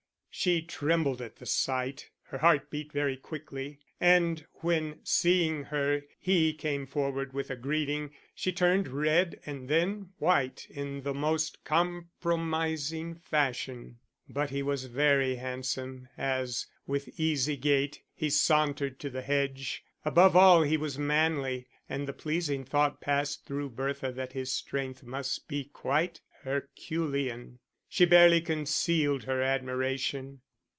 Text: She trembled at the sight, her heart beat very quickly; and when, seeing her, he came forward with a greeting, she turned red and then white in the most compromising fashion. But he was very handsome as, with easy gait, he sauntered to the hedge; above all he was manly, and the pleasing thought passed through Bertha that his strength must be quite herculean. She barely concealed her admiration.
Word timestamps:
She 0.33 0.61
trembled 0.61 1.21
at 1.21 1.35
the 1.35 1.45
sight, 1.45 2.09
her 2.27 2.37
heart 2.37 2.71
beat 2.71 2.93
very 2.93 3.17
quickly; 3.17 3.79
and 3.99 4.45
when, 4.61 5.01
seeing 5.03 5.65
her, 5.65 6.03
he 6.19 6.53
came 6.53 6.87
forward 6.87 7.33
with 7.33 7.51
a 7.51 7.57
greeting, 7.57 8.11
she 8.33 8.53
turned 8.53 8.87
red 8.87 9.41
and 9.45 9.67
then 9.67 10.11
white 10.19 10.67
in 10.69 11.01
the 11.01 11.13
most 11.13 11.65
compromising 11.65 13.15
fashion. 13.15 13.99
But 14.29 14.51
he 14.51 14.63
was 14.63 14.85
very 14.85 15.35
handsome 15.35 16.07
as, 16.17 16.65
with 16.87 17.19
easy 17.19 17.57
gait, 17.57 18.01
he 18.15 18.29
sauntered 18.29 18.99
to 19.01 19.09
the 19.09 19.21
hedge; 19.21 19.83
above 20.05 20.37
all 20.37 20.63
he 20.63 20.77
was 20.77 20.97
manly, 20.97 21.67
and 21.89 22.07
the 22.07 22.13
pleasing 22.13 22.63
thought 22.63 23.01
passed 23.01 23.45
through 23.45 23.71
Bertha 23.71 24.13
that 24.13 24.31
his 24.31 24.51
strength 24.51 25.03
must 25.03 25.49
be 25.49 25.65
quite 25.65 26.21
herculean. 26.43 27.59
She 27.93 28.05
barely 28.05 28.39
concealed 28.39 29.25
her 29.25 29.41
admiration. 29.41 30.39